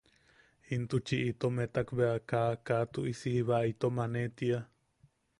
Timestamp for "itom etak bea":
1.31-2.15